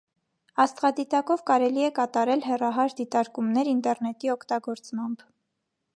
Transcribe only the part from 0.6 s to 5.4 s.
Աստղադիտակով կարելի է կատարել հեռահար դիտարկումներ ինտերնետի օգտագործմամբ։